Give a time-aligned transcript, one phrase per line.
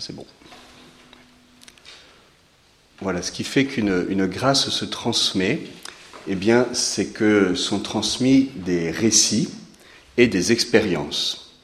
[0.00, 0.26] c'est bon.
[3.00, 5.60] Voilà, ce qui fait qu'une grâce se transmet,
[6.28, 9.48] eh bien, c'est que sont transmis des récits
[10.16, 11.54] et des expériences.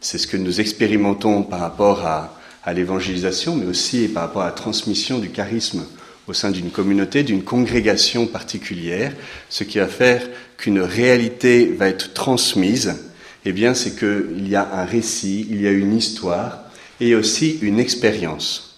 [0.00, 2.34] C'est ce que nous expérimentons par rapport à,
[2.74, 5.86] l'évangélisation, mais aussi par rapport à la transmission du charisme
[6.26, 9.14] au sein d'une communauté, d'une congrégation particulière.
[9.48, 10.28] Ce qui va faire
[10.58, 12.94] qu'une réalité va être transmise,
[13.46, 16.67] eh bien, c'est qu'il y a un récit, il y a une histoire
[17.00, 18.76] et aussi une expérience.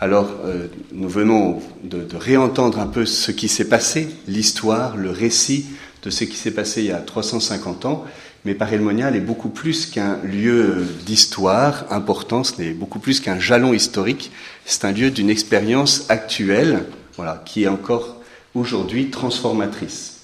[0.00, 5.66] Alors, euh, nous venons de, réentendre un peu ce qui s'est passé, l'histoire, le récit
[6.02, 8.04] de ce qui s'est passé il y a 350 ans.
[8.46, 13.38] Mais Paris Monial est beaucoup plus qu'un lieu d'histoire important, ce n'est beaucoup plus qu'un
[13.38, 14.32] jalon historique,
[14.64, 16.84] c'est un lieu d'une expérience actuelle,
[17.16, 18.16] voilà, qui est encore
[18.54, 20.20] aujourd'hui transformatrice.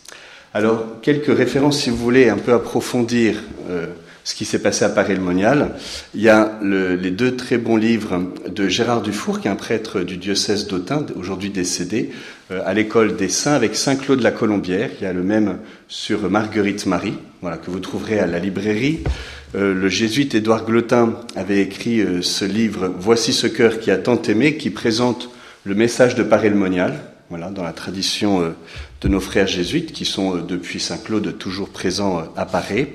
[0.55, 3.89] Alors, quelques références, si vous voulez, un peu approfondir euh,
[4.27, 5.77] ce qui s'est passé à Paris-le-Monial.
[6.17, 10.01] Il y a les deux très bons livres de Gérard Dufour, qui est un prêtre
[10.01, 12.11] du diocèse d'Autun, aujourd'hui décédé,
[12.51, 14.91] euh, à l'école des Saints avec Saint-Claude la Colombière.
[15.01, 19.05] Il y a le même sur Marguerite Marie, voilà, que vous trouverez à la librairie.
[19.55, 23.97] Euh, le jésuite Édouard Glotin avait écrit euh, ce livre Voici ce cœur qui a
[23.97, 25.31] tant aimé, qui présente
[25.63, 28.55] le message de Paris-le-Monial, voilà, dans la tradition
[29.01, 32.87] de nos frères jésuites qui sont euh, depuis Saint-Claude toujours présents euh, à Paris.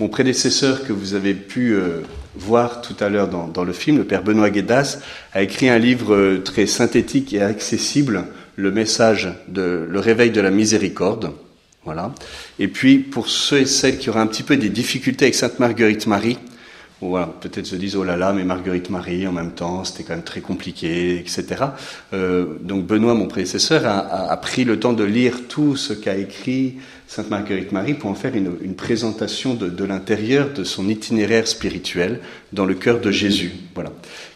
[0.00, 2.00] Mon prédécesseur que vous avez pu euh,
[2.34, 4.98] voir tout à l'heure dans, le film, le père Benoît Guédas,
[5.32, 8.24] a écrit un livre très synthétique et accessible,
[8.56, 11.32] le message de le réveil de la miséricorde.
[11.84, 12.14] Voilà.
[12.58, 15.58] Et puis pour ceux et celles qui auraient un petit peu des difficultés avec Sainte
[15.58, 16.38] Marguerite Marie,
[17.08, 20.14] voilà, peut-être se disent oh là là, mais Marguerite Marie en même temps, c'était quand
[20.14, 21.64] même très compliqué, etc.
[22.12, 26.16] Euh, donc Benoît, mon prédécesseur, a, a, pris le temps de lire tout ce qu'a
[26.16, 26.76] écrit
[27.08, 31.46] Sainte Marguerite Marie pour en faire une, une présentation de, de l'intérieur de son itinéraire
[31.46, 32.20] spirituel
[32.52, 33.52] dans le cœur de Jésus.
[33.74, 33.90] Voilà,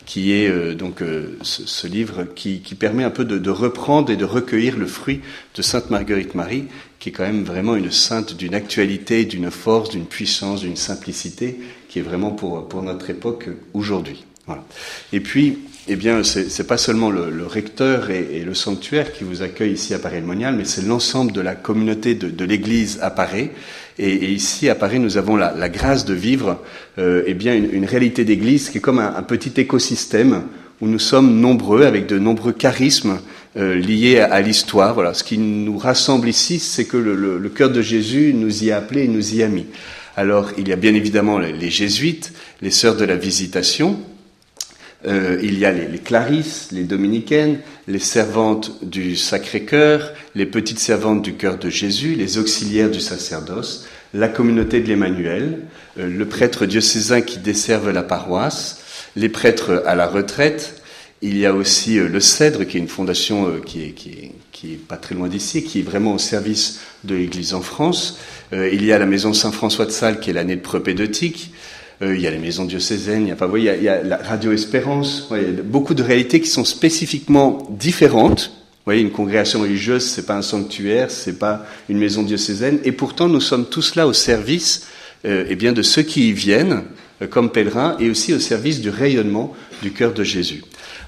[0.07, 3.51] qui est euh, donc euh, ce, ce, livre qui, qui, permet un peu de, de
[3.51, 5.21] reprendre et de recueillir le fruit
[5.55, 6.67] de Sainte Marguerite Marie,
[7.01, 11.59] qui est quand même vraiment une sainte d'une actualité, d'une force, d'une puissance, d'une simplicité
[11.89, 14.25] qui est vraiment pour, pour notre époque aujourd'hui.
[14.47, 14.65] Voilà.
[15.13, 15.59] Et puis,
[15.89, 19.73] eh bien, c'est pas seulement le, le recteur et, et, le sanctuaire qui vous accueillent
[19.73, 23.51] ici à Paris-le-Monial, mais c'est l'ensemble de la communauté de, de l'Église à Paris.
[23.99, 26.63] Et, et, ici, à Paris, nous avons la, la grâce de vivre
[26.99, 30.43] euh, eh bien une, une réalité d'Église qui est comme un, un, petit écosystème
[30.81, 33.19] où nous sommes nombreux, avec de nombreux charismes
[33.57, 34.95] euh, liés à, à l'histoire.
[34.95, 38.65] Voilà, ce qui nous rassemble ici, c'est que le, le, le cœur de Jésus nous
[38.65, 39.67] y a appelés et nous y a mis.
[40.17, 43.99] Alors, il y a bien évidemment les, jésuites, les sœurs de la visitation,
[45.07, 47.59] euh, il y a les, les, clarisses, les dominicaines,
[47.89, 53.87] les servantes du Sacré-Cœur, les petites servantes du cœur de Jésus, les auxiliaires du sacerdoce,
[54.13, 55.61] la communauté de l'Emmanuel,
[55.99, 58.83] euh, le prêtre diocésain qui desserve la paroisse,
[59.15, 60.83] les prêtres à la retraite.
[61.23, 64.11] Il y a aussi euh, le Cèdre, qui est une fondation euh, qui, est, qui,
[64.11, 67.63] est, qui est pas très loin d'ici, qui est vraiment au service de l'Église en
[67.63, 68.19] France.
[68.53, 71.53] Il y a la maison Saint-François de Sales, qui est l'année de propédeutique.
[72.03, 73.89] Euh, il y a les maisons diocésaines, il y a, il y a, il y
[73.89, 75.29] a la Radio Espérance.
[75.33, 78.51] il beaucoup de réalités qui sont spécifiquement différentes.
[78.51, 82.93] Vous voyez, une congrégation religieuse, c'est pas un sanctuaire, c'est pas une maison diocésaine, et
[82.93, 84.87] pourtant nous sommes tous là au service,
[85.25, 86.83] euh, eh bien, de ceux qui y viennent
[87.23, 90.63] euh, comme pèlerins, et aussi au service du rayonnement du cœur de Jésus.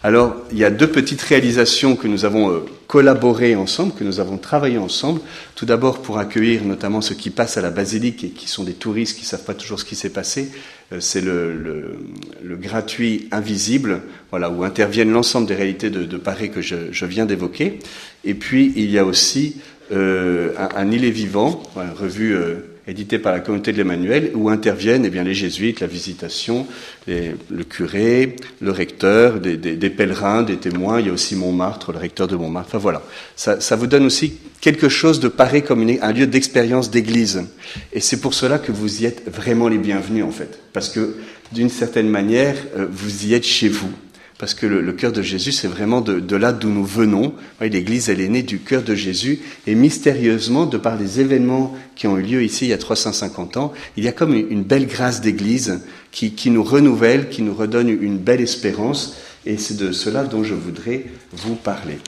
[0.04, 4.20] Alors, il y a deux petites réalisations que nous avons euh, collaboré ensemble, que nous
[4.20, 5.20] avons travaillé ensemble.
[5.56, 8.74] Tout d'abord pour accueillir notamment ceux qui passent à la basilique et qui sont des
[8.74, 10.52] touristes qui ne savent pas toujours ce qui s'est passé.
[10.92, 11.98] Euh, c'est le, le,
[12.44, 17.04] le, gratuit invisible, voilà, où interviennent l'ensemble des réalités de, de Paris que je, je
[17.04, 17.80] viens d'évoquer.
[18.24, 19.56] Et puis, il y a aussi
[19.90, 22.56] euh, un, un îlet vivant, une revue euh,
[22.88, 26.66] édité par la communauté de l'Emmanuel, où interviennent eh bien, les jésuites, la visitation,
[27.06, 31.00] le curé, le recteur, des, pèlerins, des témoins.
[31.00, 32.70] Il y a aussi Montmartre, le recteur de Montmartre.
[32.70, 33.02] Enfin voilà,
[33.36, 37.44] ça, vous donne aussi quelque chose de pareil comme un lieu d'expérience d'église.
[37.92, 41.16] Et c'est pour cela que vous y êtes vraiment les bienvenus en fait, parce que
[41.52, 43.90] d'une certaine manière, euh, vous y êtes chez vous
[44.38, 47.34] parce que le, le cœur de Jésus, c'est vraiment de, de là d'où nous venons.
[47.60, 52.06] L'Église, elle est née du cœur de Jésus, et mystérieusement, de par les événements qui
[52.06, 54.86] ont eu lieu ici il y a 350 ans, il y a comme une, belle
[54.86, 55.80] grâce d'Église
[56.12, 60.44] qui, qui, nous renouvelle, qui nous redonne une belle espérance, et c'est de cela dont
[60.44, 61.98] je voudrais vous parler.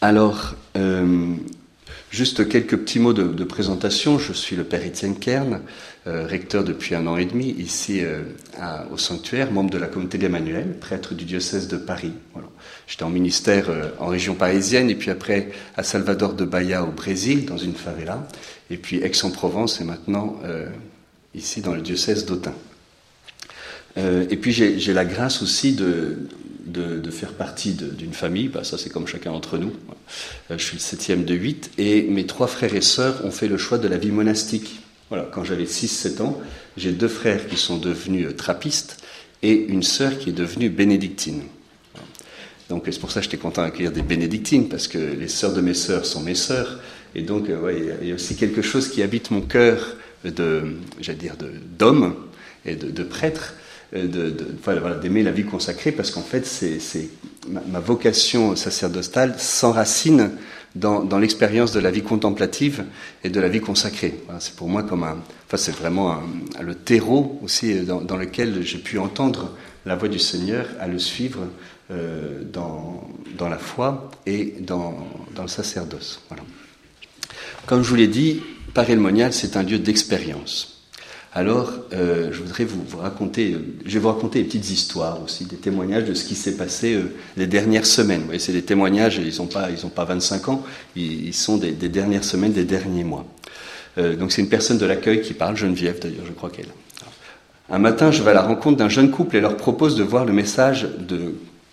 [0.00, 1.34] Alors, euh,
[2.14, 4.18] juste quelques petits mots de, présentation.
[4.18, 5.60] Je suis le Père Étienne Kern
[6.06, 8.22] euh, recteur depuis un an et demi ici euh,
[8.92, 12.12] au sanctuaire, membre de la communauté d'Emmanuel, prêtre du diocèse de Paris.
[12.86, 16.92] J'étais en ministère euh, en région parisienne et puis après à Salvador de Bahia au
[16.92, 18.28] Brésil, dans une favela,
[18.70, 20.38] et puis Aix-en-Provence et maintenant
[21.34, 22.54] ici dans le diocèse d'Autun.
[23.96, 26.28] Et puis j'ai la grâce aussi de,
[26.66, 29.72] de, faire partie d'une famille, bah, ça c'est comme chacun d'entre nous.
[30.50, 33.48] Euh, je suis le septième de huit, et mes trois frères et sœurs ont fait
[33.48, 34.80] le choix de la vie monastique.
[35.10, 36.40] Voilà, quand j'avais 6-7 ans,
[36.76, 39.02] j'ai deux frères qui sont devenus euh, trappistes
[39.42, 41.42] et une sœur qui est devenue bénédictine.
[42.70, 45.60] Donc c'est pour ça que j'étais content d'accueillir des bénédictines, parce que les sœurs de
[45.60, 46.80] mes sœurs sont mes sœurs,
[47.14, 51.18] et donc ouais, il y a aussi quelque chose qui habite mon cœur de, j'allais
[51.18, 51.36] dire,
[51.78, 52.14] d'homme
[52.64, 53.54] et de, de prêtre,
[53.94, 57.08] euh, d'aimer la vie consacrée, parce qu'en fait, c'est
[57.48, 60.30] ma, vocation sacerdotale s'enracine
[60.74, 62.84] dans, l'expérience de la vie contemplative
[63.22, 64.14] et de la vie consacrée.
[64.40, 66.20] c'est pour moi comme un, enfin, c'est vraiment
[66.60, 69.52] le terreau aussi dans, dans lequel j'ai pu entendre
[69.86, 71.46] la voix du Seigneur, à le suivre
[71.90, 76.22] euh, dans, la foi et dans, dans le sacerdoce.
[76.28, 76.42] Voilà.
[77.66, 78.42] Comme je vous l'ai dit,
[78.72, 80.73] Paris Monial, c'est un lieu d'expérience.
[81.36, 85.44] Alors, euh, je voudrais vous, raconter, euh, je vais vous raconter des petites histoires aussi,
[85.46, 88.20] des témoignages de ce qui s'est passé euh, les dernières semaines.
[88.20, 90.62] Vous voyez, c'est des témoignages, ils n'ont pas, pas 25 ans,
[90.94, 93.26] ils, sont des, dernières semaines, des derniers mois.
[93.96, 96.68] donc c'est une personne de l'accueil qui parle, Geneviève d'ailleurs, je crois qu'elle.
[97.68, 100.24] Un matin, je vais à la rencontre d'un jeune couple et leur propose de voir
[100.24, 100.86] le message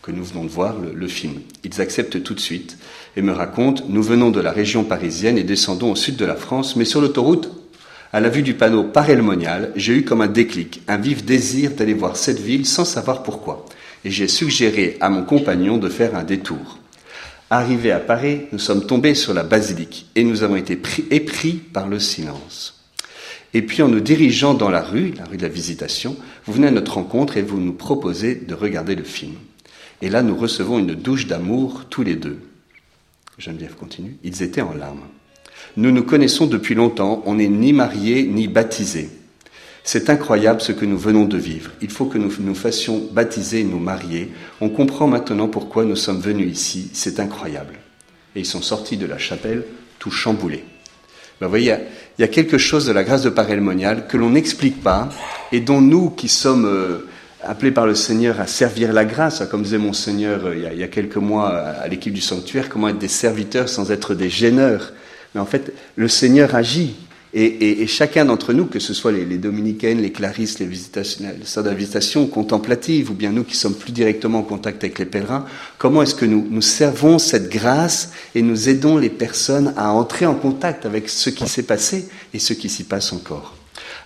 [0.01, 1.33] que nous venons de voir, le film.
[1.63, 2.79] Ils acceptent tout de suite
[3.15, 6.35] et me racontent, nous venons de la région parisienne et descendons au sud de la
[6.35, 7.60] France, mais sur l'autoroute,
[8.13, 11.93] à la vue du panneau Parelmonial, j'ai eu comme un déclic, un vif désir d'aller
[11.93, 13.65] voir cette ville sans savoir pourquoi,
[14.03, 16.79] et j'ai suggéré à mon compagnon de faire un détour.
[17.49, 21.53] Arrivé à Paris, nous sommes tombés sur la basilique et nous avons été pris, épris
[21.53, 22.81] par le silence.
[23.53, 26.15] Et puis en nous dirigeant dans la rue, la rue de la Visitation,
[26.45, 29.35] vous venez à notre rencontre et vous nous proposez de regarder le film.
[30.01, 32.39] Et là, nous recevons une douche d'amour tous les deux.
[33.37, 34.17] Geneviève continue.
[34.23, 35.03] Ils étaient en larmes.
[35.77, 39.09] Nous nous connaissons depuis longtemps, on n'est ni mariés ni baptisés.
[39.83, 41.71] C'est incroyable ce que nous venons de vivre.
[41.81, 44.31] Il faut que nous nous fassions baptiser et nous marier.
[44.59, 46.89] On comprend maintenant pourquoi nous sommes venus ici.
[46.94, 47.73] C'est incroyable.
[48.35, 49.63] Et ils sont sortis de la chapelle
[49.97, 50.63] tout chamboulés.
[51.39, 51.73] Ben, vous voyez,
[52.18, 55.09] il y, a, quelque chose de la grâce de Parelmonial que l'on n'explique pas
[55.51, 57.09] et dont nous qui sommes euh,
[57.41, 60.83] appelés par le Seigneur à servir la grâce, comme disait mon Seigneur euh, il y
[60.83, 64.94] a quelques mois à l'équipe du sanctuaire, comment être des serviteurs sans être des gêneurs
[65.33, 66.95] mais en fait, le Seigneur agit.
[67.33, 72.28] Et, chacun d'entre nous, que ce soit les, dominicaines, les clarisses, les, les sœurs d'invitation
[72.28, 75.45] contemplatives, ou bien nous qui sommes plus directement en contact avec les pèlerins,
[75.78, 80.25] comment est-ce que nous, nous servons cette grâce et nous aidons les personnes à entrer
[80.25, 83.56] en contact avec ce qui s'est passé et ce qui s'y passe encore?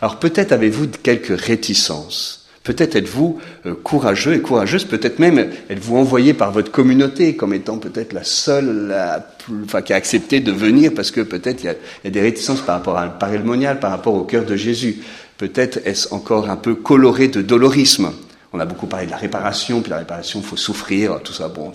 [0.02, 2.45] Alors peut-être avez-vous quelques réticences.
[2.66, 5.38] Peut-être êtes-vous euh, courageux et courageuse, peut-être même
[5.70, 9.28] êtes-vous envoyé par votre communauté comme étant peut-être la seule la
[9.64, 12.78] enfin, qui a accepté de venir parce que peut-être il, y, a, des réticences par
[12.78, 14.98] rapport à un par rapport au cœur de Jésus.
[15.38, 18.12] Peut-être est-ce encore un peu coloré de dolorisme.
[18.52, 21.50] On a beaucoup parlé de la réparation, puis la réparation, il faut souffrir, tout ça.
[21.50, 21.72] Bon,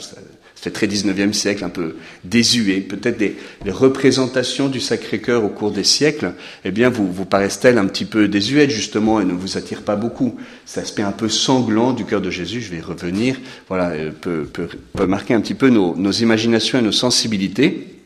[0.62, 2.80] c'est très 19e siècle, un peu désuet.
[2.80, 3.36] Peut-être des,
[3.68, 6.34] représentations du Sacré-Cœur au cours des siècles,
[6.64, 9.96] eh bien, vous, vous paraissent-elles un petit peu désuètes, justement, et ne vous attirent pas
[9.96, 10.36] beaucoup?
[10.66, 13.36] Cet aspect un peu sanglant du cœur de Jésus, je vais y revenir,
[13.68, 17.99] voilà, euh, peut, peut, peut marquer un petit peu nos, nos imaginations et nos sensibilités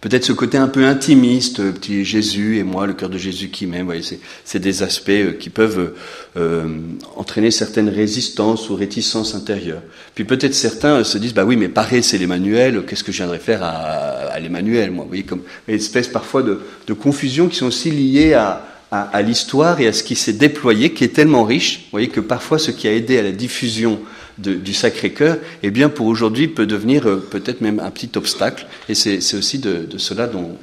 [0.00, 3.48] peut-être ce côté un peu intimiste, euh, petit Jésus et moi, le cœur de Jésus
[3.48, 3.86] qui m'aime.
[3.86, 4.02] Voyez,
[4.44, 5.94] c'est des aspects euh, qui peuvent
[6.36, 6.68] euh,
[7.16, 9.82] entraîner certaines résistances ou réticences intérieures.
[10.14, 12.84] Puis peut-être certains se disent, bah oui, mais pareil, c'est l'Emmanuel.
[12.86, 16.42] Qu'est-ce que je viendrais faire à, à l'Emmanuel, moi Vous voyez, comme une espèce parfois
[16.42, 20.16] de, de confusion qui sont aussi liées à, à, à l'histoire et à ce qui
[20.16, 21.80] s'est déployé, qui est tellement riche.
[21.84, 24.00] Vous voyez que parfois, ce qui a aidé à la diffusion
[24.40, 28.66] du Sacré-Cœur, eh bien, pour aujourd'hui, peut devenir euh, peut-être même un petit obstacle.
[28.88, 30.56] Et c'est aussi de, cela dont,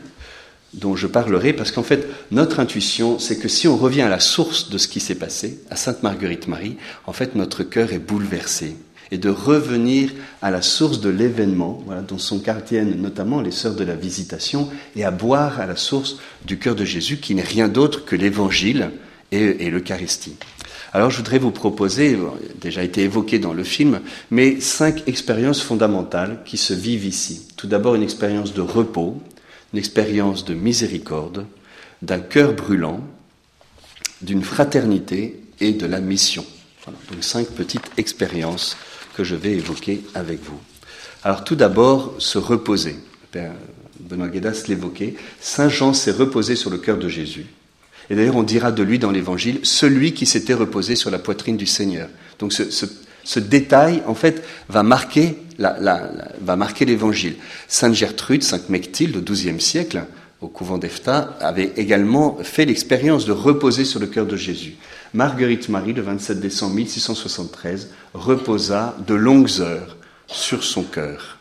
[0.74, 4.20] dont je parlerai, parce qu'en fait, notre intuition, c'est que si on revient à la
[4.20, 8.00] source de ce qui s'est passé, à Sainte Marguerite Marie, en fait, notre cœur est
[8.00, 8.76] bouleversé.
[9.10, 13.76] Et de revenir à la source de l'événement, voilà, dont sont gardiennes notamment les sœurs
[13.76, 17.42] de la visitation, et à boire à la source du cœur de Jésus, qui n'est
[17.42, 18.92] rien d'autre que l'évangile
[19.32, 20.36] et l'Eucharistie.
[20.94, 22.18] Alors je voudrais vous proposer,
[22.62, 24.02] déjà été évoqué dans le film,
[24.32, 27.48] mais cinq expériences fondamentales qui se vivent ici.
[27.58, 29.22] Tout d'abord une expérience de repos,
[29.74, 31.46] une expérience de miséricorde,
[32.02, 33.02] d'un cœur brûlant,
[34.22, 36.46] d'une fraternité et de la mission.
[36.86, 38.78] Donc cinq petites expériences
[39.16, 40.60] que je vais évoquer avec vous.
[41.24, 42.96] Alors tout d'abord, se reposer.
[44.00, 45.16] Benoît Guédas l'évoquait.
[45.42, 47.46] Saint Jean s'est reposé sur le cœur de Jésus.
[48.10, 51.58] Et d'ailleurs, on dira de lui dans l'Évangile, celui qui s'était reposé sur la poitrine
[51.58, 52.08] du Seigneur.
[52.40, 55.36] Donc ce, détail, en fait, va marquer
[56.86, 57.36] l'Évangile.
[57.68, 60.04] Sainte Gertrude, Sainte Mechtilde, au XIIe siècle,
[60.40, 64.76] au couvent d'Efta, avait également fait l'expérience de reposer sur le cœur de Jésus.
[65.14, 69.98] Marguerite Marie, le 27 décembre 1673, reposa de longues heures
[70.28, 71.37] sur son cœur.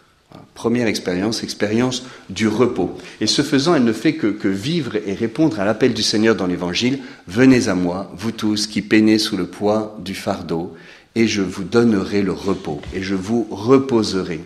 [0.56, 2.96] Première expérience, expérience du repos.
[3.20, 6.34] Et ce faisant, elle ne fait que, que vivre et répondre à l'appel du Seigneur
[6.34, 7.00] dans l'Évangile.
[7.28, 10.74] Venez à moi, vous tous qui peinez sous le poids du fardeau,
[11.14, 14.40] et je vous donnerai le repos, et je vous reposerai.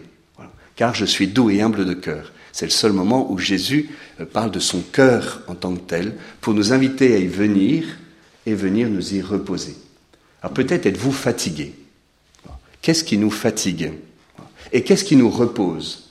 [0.74, 2.32] Car je suis doux et humble de cœur.
[2.50, 6.16] C'est le seul moment où Jésus euh, parle de son cœur en tant que tel,
[6.40, 7.84] pour nous inviter à y venir
[8.46, 9.76] et venir nous y reposer.
[10.42, 11.72] Alors peut-être êtes-vous fatigué.
[12.82, 13.92] Qu'est-ce qui nous fatigue?
[14.72, 16.10] Et qu'est-ce qui nous repose?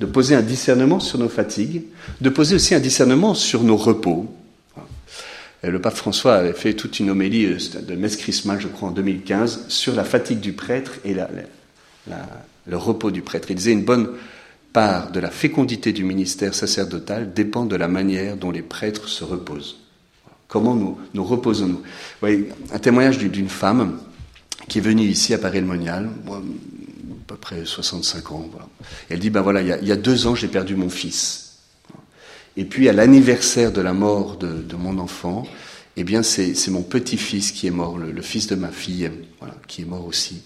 [0.00, 1.84] De poser un discernement sur nos fatigues,
[2.20, 4.26] de poser aussi un discernement sur nos repos.
[5.62, 8.92] le pape François avait fait toute une homélie euh, de messe chrismale, je crois, en
[8.92, 13.50] 2015, sur la fatigue du prêtre et le repos du prêtre.
[13.50, 14.10] Il disait une bonne
[14.72, 19.24] part de la fécondité du ministère sacerdotal dépend de la manière dont les prêtres se
[19.24, 19.78] reposent.
[20.48, 21.80] Comment nous, nous reposons-nous?
[22.72, 23.98] Un témoignage d'une femme
[24.68, 26.10] qui est venue ici à Paris-le-Monial,
[27.36, 28.50] peu près 65 ans.
[29.10, 31.58] Elle dit, ben voilà, il y, a, deux ans, j'ai perdu mon fils.
[32.56, 35.46] Et puis à l'anniversaire de la mort de, mon enfant,
[35.96, 39.82] eh bien c'est mon petit-fils qui est mort, le, fils de ma fille, voilà, qui
[39.82, 40.42] est mort aussi.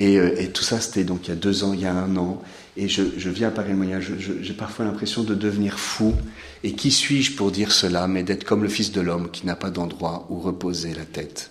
[0.00, 1.92] Et, euh, et tout ça, c'était donc il y a deux ans, il y a
[1.92, 2.42] un an.
[2.76, 4.02] Et je, je viens à Paris-le-Monial,
[4.40, 6.14] j'ai parfois l'impression de devenir fou.
[6.64, 9.54] Et qui suis-je pour dire cela, mais d'être comme le Fils de l'homme qui n'a
[9.54, 11.50] pas d'endroit où reposer la tête?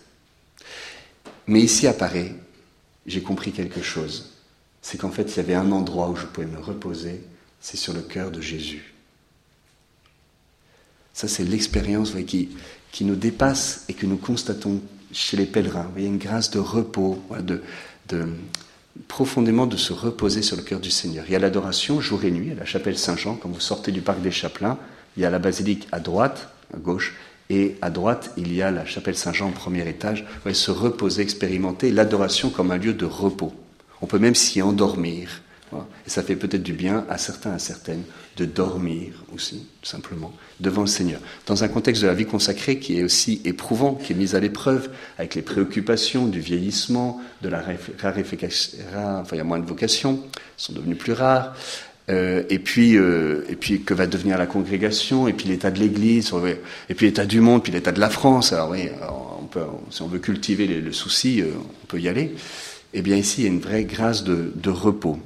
[1.46, 2.32] Mais ici à Paris,
[3.06, 4.31] j'ai compris quelque chose.
[4.82, 7.24] C'est qu'en fait, il y avait un endroit où je pouvais me reposer,
[7.60, 8.94] c'est sur le cœur de Jésus.
[11.14, 12.50] Ça, c'est l'expérience qui,
[12.92, 15.92] qui nous dépasse et que nous constatons chez les pèlerins.
[15.98, 17.62] Y a une grâce de repos, de,
[19.08, 21.26] profondément de se reposer sur le cœur du Seigneur.
[21.28, 24.02] Il y a l'adoration jour et nuit à la chapelle Saint-Jean, quand vous sortez du
[24.02, 24.78] parc des Chapelains,
[25.18, 27.16] il y a la basilique à droite, à gauche,
[27.50, 30.22] et à droite, il y a la chapelle Saint-Jean au premier étage.
[30.22, 33.54] Vous voyez, se reposer, expérimenter l'adoration comme un lieu de repos.
[34.02, 35.42] On peut même s'y endormir.
[36.06, 38.04] Et ça fait peut-être du bien à certains, à certaines,
[38.36, 41.22] de dormir aussi, tout simplement, devant le Seigneur.
[41.46, 44.42] Dans un contexte de la vie consacrée qui est aussi éprouvant, qui est mis à
[44.42, 47.64] l'épreuve, avec les préoccupations du vieillissement, de la
[48.00, 48.80] raréfaction,
[49.22, 50.20] enfin il y a moins de vocations,
[50.58, 51.56] sont devenues plus rares,
[52.10, 55.80] euh, et puis, euh, et puis que va devenir la congrégation, et puis l'état de
[55.80, 56.34] l'Église,
[56.90, 58.52] et puis l'état du monde, puis l'état de la France.
[58.54, 58.90] Alors oui,
[59.90, 61.52] si on veut cultiver le souci, euh,
[61.84, 62.36] on peut y aller.
[62.94, 65.18] Eh bien ici, il y a une vraie grâce de, repos.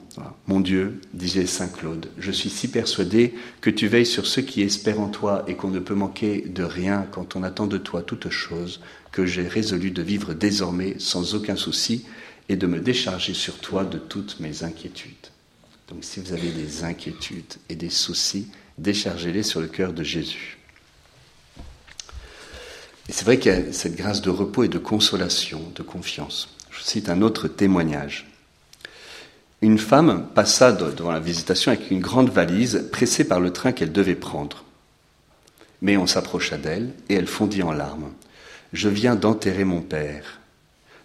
[0.45, 4.61] Mon Dieu, disait Saint Claude, je suis si persuadé que tu veilles sur ceux qui
[4.61, 8.03] espèrent en toi et qu'on ne peut manquer de rien quand on attend de toi
[8.03, 8.81] toute chose,
[9.11, 12.05] que j'ai résolu de vivre désormais sans aucun souci
[12.49, 15.13] et de me décharger sur toi de toutes mes inquiétudes.
[15.87, 20.59] Donc si vous avez des inquiétudes et des soucis, déchargez-les sur le cœur de Jésus.
[23.07, 26.54] Et c'est vrai qu'il y a cette grâce de repos et de consolation, de confiance.
[26.77, 28.27] Je cite un autre témoignage.
[29.61, 33.91] Une femme passa devant la visitation avec une grande valise, pressée par le train qu'elle
[33.91, 34.63] devait prendre.
[35.81, 38.11] Mais on s'approcha d'elle et elle fondit en larmes.
[38.73, 40.39] Je viens d'enterrer mon père.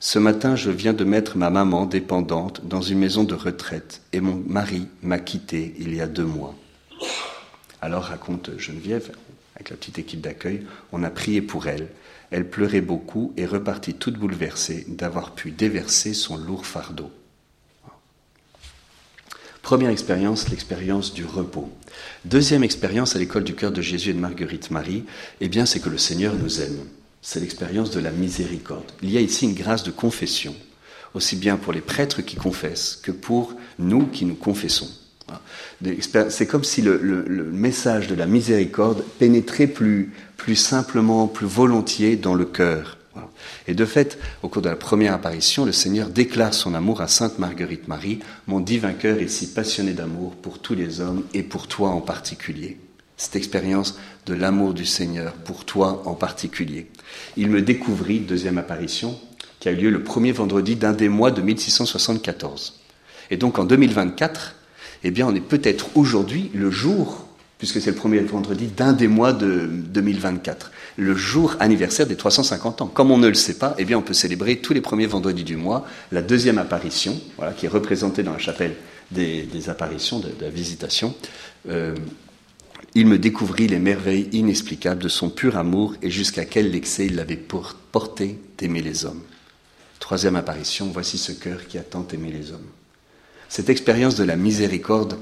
[0.00, 4.20] Ce matin, je viens de mettre ma maman dépendante dans une maison de retraite et
[4.20, 6.54] mon mari m'a quitté il y a deux mois.
[7.82, 9.12] Alors raconte Geneviève,
[9.54, 11.88] avec la petite équipe d'accueil, on a prié pour elle
[12.30, 17.10] elle pleurait beaucoup et repartit toute bouleversée d'avoir pu déverser son lourd fardeau.
[19.62, 21.70] Première expérience, l'expérience du repos.
[22.24, 25.04] Deuxième expérience à l'école du cœur de Jésus et de Marguerite Marie,
[25.40, 26.78] eh bien, c'est que le Seigneur nous aime.
[27.20, 28.90] C'est l'expérience de la miséricorde.
[29.02, 30.54] Il y a ici une grâce de confession,
[31.14, 34.88] aussi bien pour les prêtres qui confessent que pour nous qui nous confessons.
[36.28, 42.34] C'est comme si le, message de la miséricorde pénétrait plus, plus simplement, plus volontiers dans
[42.34, 42.96] le cœur.
[43.68, 47.08] Et de fait, au cours de la première apparition, le Seigneur déclare son amour à
[47.08, 51.42] Sainte Marguerite Marie, mon divin cœur est si passionné d'amour pour tous les hommes et
[51.42, 52.78] pour toi en particulier.
[53.18, 56.86] Cette expérience de l'amour du Seigneur pour toi en particulier.
[57.36, 59.20] Il me découvrit, deuxième apparition,
[59.58, 62.80] qui a eu lieu le premier vendredi d'un des mois de 1674.
[63.30, 64.54] Et donc en 2024,
[65.04, 67.26] eh bien, on est peut-être aujourd'hui le jour,
[67.60, 72.80] puisque c'est le premier vendredi d'un des mois de 2024, le jour anniversaire des 350
[72.80, 72.86] ans.
[72.86, 75.44] Comme on ne le sait pas, eh bien, on peut célébrer tous les premiers vendredis
[75.44, 78.76] du mois la deuxième apparition, voilà, qui est représentée dans la chapelle
[79.10, 81.14] des, apparitions, de, la visitation.
[81.68, 81.94] Euh,
[82.94, 87.16] il me découvrit les merveilles inexplicables de son pur amour et jusqu'à quel excès il
[87.16, 87.36] l'avait
[87.92, 89.20] porté d'aimer les hommes.
[89.98, 92.70] Troisième apparition, voici ce cœur qui a tant aimé les hommes.
[93.50, 95.18] Cette expérience de la miséricorde,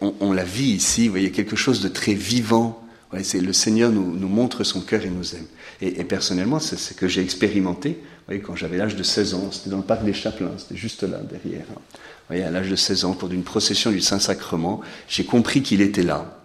[0.00, 2.84] on, la vit ici, vous voyez, quelque chose de très vivant,
[3.22, 5.46] c'est le Seigneur nous, nous, montre son cœur et nous aime.
[5.80, 7.90] Et, personnellement, c'est ce que j'ai expérimenté.
[7.90, 10.76] Vous voyez, quand j'avais l'âge de 16 ans, c'était dans le parc des Chapelains, c'était
[10.76, 11.64] juste là derrière.
[11.68, 15.80] Vous voyez, à l'âge de 16 ans, pour d'une procession du Saint-Sacrement, j'ai compris qu'il
[15.80, 16.42] était là,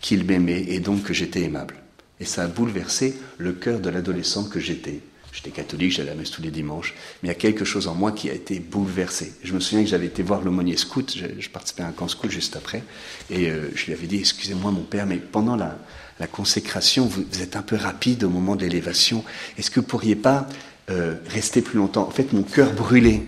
[0.00, 1.74] qu'il m'aimait et donc que j'étais aimable.
[2.20, 5.00] Et ça a bouleversé le cœur de l'adolescent que j'étais.
[5.32, 7.86] J'étais catholique, j'allais à la messe tous les dimanches, mais il y a quelque chose
[7.86, 9.32] en moi qui a été bouleversé.
[9.44, 12.30] Je me souviens que j'avais été voir l'aumônier scout, je, participais à un camp scout
[12.30, 12.82] juste après,
[13.30, 15.78] et euh, je lui avais dit, excusez-moi mon père, mais pendant la,
[16.18, 19.24] la consécration, vous, vous, êtes un peu rapide au moment de l'élévation,
[19.56, 20.48] est-ce que vous pourriez pas
[20.90, 22.06] euh, rester plus longtemps?
[22.08, 23.22] En fait, mon cœur brûlait.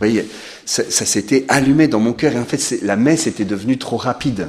[0.00, 0.28] Vous voyez,
[0.66, 3.96] ça, ça s'était allumé dans mon cœur, et en fait, la messe était devenue trop
[3.96, 4.48] rapide.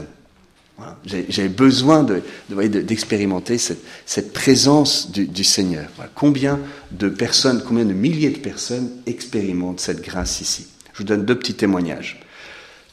[0.79, 0.95] Voilà.
[1.27, 2.05] J'avais besoin
[2.49, 5.89] d'expérimenter de, cette, présence du, Seigneur.
[6.15, 6.59] Combien
[6.91, 10.67] de personnes, combien de milliers de personnes expérimentent cette grâce ici?
[10.93, 12.21] Je vous donne deux petits témoignages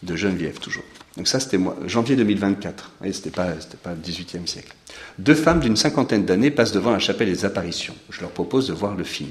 [0.02, 0.84] de Geneviève toujours.
[1.16, 2.92] Donc ça, c'était janvier 2024.
[3.12, 4.74] C'était pas, c'était pas le 18e siècle.
[5.18, 7.94] Deux femmes d'une cinquantaine d'années passent devant la chapelle des apparitions.
[8.10, 9.30] Je leur propose de voir le film.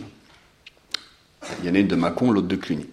[1.61, 2.87] Il y en a une de Mâcon, l'autre de Cluny.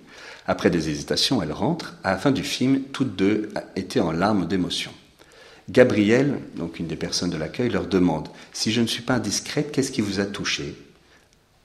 [0.47, 1.95] Après des hésitations, elles rentrent.
[2.03, 4.91] À la fin du film, toutes deux étaient en larmes d'émotion.
[5.71, 9.73] Gabrielle, donc une des personnes de l'accueil, leur demande Si je ne suis pas indiscrète,
[9.73, 10.75] qu'est-ce qui vous a touché?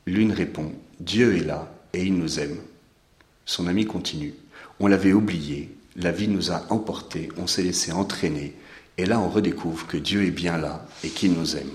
[0.06, 2.58] L'une répond Dieu est là et il nous aime.
[3.46, 4.34] Son ami continue
[4.80, 8.54] On l'avait oublié, la vie nous a emportés, on s'est laissé entraîner,
[8.98, 11.72] et là on redécouvre que Dieu est bien là et qu'il nous aime.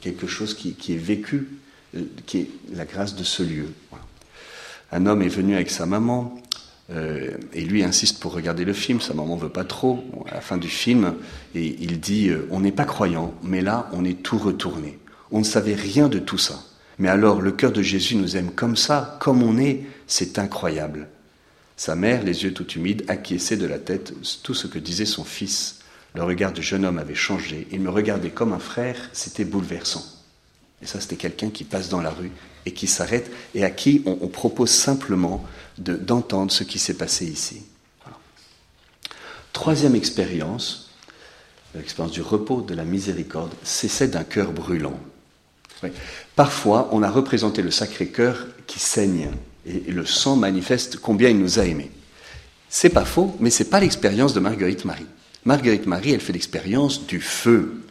[0.00, 1.48] Quelque chose qui, qui, est vécu,
[1.96, 3.72] euh, qui est la grâce de ce lieu.
[4.92, 6.40] Un homme est venu avec sa maman,
[6.90, 10.04] euh, et lui insiste pour regarder le film, sa maman veut pas trop.
[10.30, 11.14] À la fin du film,
[11.54, 14.98] et il dit euh, On n'est pas croyant, mais là, on est tout retourné.
[15.32, 16.62] On ne savait rien de tout ça.
[16.98, 21.08] Mais alors, le cœur de Jésus nous aime comme ça, comme on est, c'est incroyable.
[21.76, 25.24] Sa mère, les yeux tout humides, acquiesçait de la tête tout ce que disait son
[25.24, 25.80] fils.
[26.14, 27.66] Le regard du jeune homme avait changé.
[27.70, 30.15] Il me regardait comme un frère, c'était bouleversant.
[30.82, 32.30] Et ça, c'était quelqu'un qui passe dans la rue
[32.66, 35.44] et qui s'arrête et à qui on, propose simplement
[35.78, 37.62] d'entendre de, ce qui s'est passé ici.
[39.52, 40.90] Troisième expérience,
[41.74, 44.98] l'expérience du repos, de la miséricorde, c'est celle d'un cœur brûlant.
[46.34, 49.30] Parfois, on a représenté le Sacré-Cœur qui saigne
[49.66, 51.90] et, et, le sang manifeste combien il nous a aimés.
[52.68, 55.06] C'est pas faux, mais c'est pas l'expérience de Marguerite Marie.
[55.44, 57.82] Marguerite Marie, elle fait l'expérience du feu.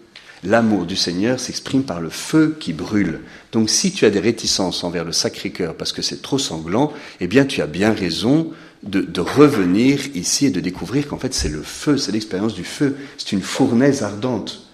[0.46, 3.22] L'amour du Seigneur s'exprime par le feu qui brûle.
[3.52, 7.28] Donc si tu as des réticences envers le Sacré-Cœur parce que c'est trop sanglant, eh
[7.28, 8.52] bien tu as bien raison
[8.84, 12.96] de, revenir ici et de découvrir qu'en fait c'est le feu, c'est l'expérience du feu,
[13.18, 14.70] c'est une fournaise ardente.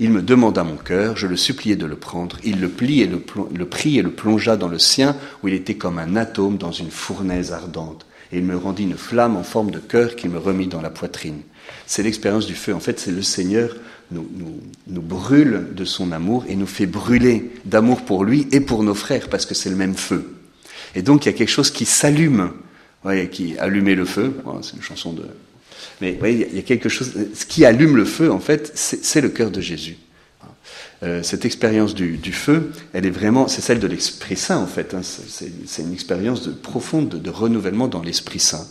[0.00, 3.06] Il me demanda mon cœur, je le suppliai de le prendre, il le, plie et
[3.06, 3.22] le,
[3.54, 6.72] le prit et le plongea dans le sien où il était comme un atome dans
[6.72, 8.06] une fournaise ardente.
[8.32, 10.90] Et il me rendit une flamme en forme de cœur qu'il me remit dans la
[10.90, 11.42] poitrine.
[11.86, 12.74] C'est l'expérience du feu.
[12.74, 13.76] En fait, c'est le Seigneur
[14.12, 18.60] nous, nous, nous, brûle de son amour et nous fait brûler d'amour pour lui et
[18.60, 20.34] pour nos frères, parce que c'est le même feu.
[20.94, 22.52] Et donc il y a quelque chose qui s'allume,
[23.30, 24.34] qui allumait le feu.
[24.62, 25.24] c'est une chanson de.
[26.00, 27.12] Mais voyez, il y a quelque chose.
[27.34, 29.96] Ce qui allume le feu, en fait, c'est le cœur de Jésus.
[31.02, 34.94] Euh, cette expérience du, feu, elle est vraiment, c'est celle de l'Esprit Saint en fait.
[34.94, 38.66] Hein, c'est une expérience de, profonde de, renouvellement dans l'Esprit Saint.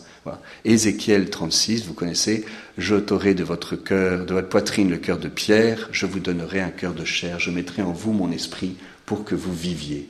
[0.64, 2.46] Ézéchiel 36, vous connaissez,
[2.78, 6.70] j'ôterai de votre cœur, de votre poitrine le cœur de pierre, je vous donnerai un
[6.70, 8.76] cœur de chair, je mettrai en vous mon esprit
[9.08, 10.08] pour que vous viviez.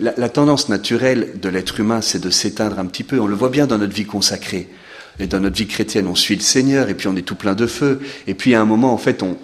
[0.00, 3.20] La, la tendance naturelle de l'être humain, c'est de s'éteindre un petit peu.
[3.20, 4.68] On le voit bien dans notre vie consacrée.
[5.20, 7.54] Et dans notre vie chrétienne, on suit le Seigneur, et puis on est tout plein
[7.54, 8.00] de feu.
[8.26, 9.38] Et puis à un moment, en fait, on,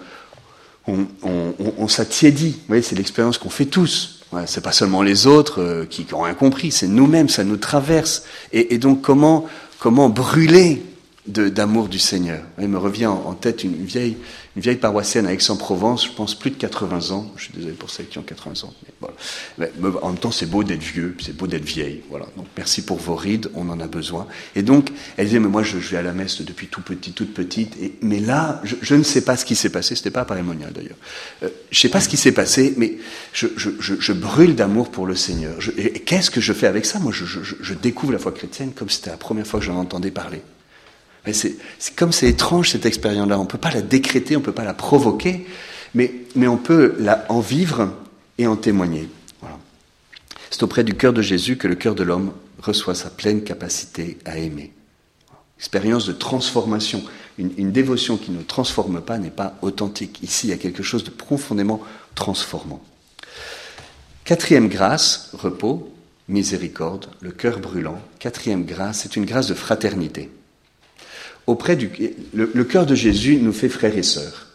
[0.87, 2.53] on, on, on, s'attiédit.
[2.53, 4.21] Vous voyez, c'est l'expérience qu'on fait tous.
[4.33, 7.45] Ouais, c'est pas seulement les autres euh, qui, qui ont rien compris, c'est nous-mêmes, ça
[7.45, 8.25] nous traverse.
[8.53, 9.47] Et, et donc comment
[9.79, 10.83] comment brûler
[11.27, 12.43] d'amour du Seigneur.
[12.61, 14.17] Il me revient en, tête une vieille,
[14.57, 17.31] une vieille paroissienne à Aix-en-Provence, je pense plus de 80 ans.
[17.37, 18.75] Je suis désolé pour celles qui ont 80 ans.
[18.83, 19.73] Mais voilà.
[19.79, 22.03] mais, en même temps, c'est beau d'être vieux, c'est beau d'être vieille.
[22.11, 22.27] Voilà.
[22.37, 24.27] Donc merci pour vos rides, on en a besoin.
[24.57, 27.33] Et donc, elle disait, mais moi, je, vais à la messe depuis tout petit, toute
[27.35, 27.77] petite.
[27.81, 29.95] Et, mais là, je, je, ne sais pas ce qui s'est passé.
[29.95, 30.99] C'était pas parémonial d'ailleurs.
[31.45, 32.99] Euh, je sais pas ce qui s'est passé, mais
[33.33, 35.57] je, je brûle d'amour pour le Seigneur.
[35.77, 36.99] et qu'est-ce que je fais avec ça?
[36.99, 40.43] Moi, je, découvre la foi chrétienne comme c'était la première fois que j'en entendais parler.
[41.31, 41.57] C'est
[41.95, 43.39] comme c'est étrange cette expérience-là.
[43.39, 45.47] On ne peut pas la décréter, on ne peut pas la provoquer,
[45.95, 47.93] mais, on peut la, en vivre
[48.39, 49.09] et en témoigner.
[50.51, 54.19] C'est auprès du cœur de Jésus que le cœur de l'homme reçoit sa pleine capacité
[54.25, 54.73] à aimer.
[55.59, 57.03] Expérience de transformation.
[57.39, 60.23] Une, une dévotion qui ne transforme pas n'est pas authentique.
[60.23, 61.81] Ici, il y a quelque chose de profondément
[62.15, 62.83] transformant.
[64.25, 65.91] Quatrième grâce, repos,
[66.29, 68.01] miséricorde, le cœur brûlant.
[68.19, 70.31] Quatrième grâce, c'est une grâce de fraternité
[71.47, 71.91] auprès du
[72.35, 74.49] le, cœur de Jésus nous fait frères et sœurs.